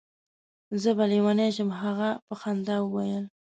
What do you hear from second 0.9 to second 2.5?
به لېونی شم. هغه په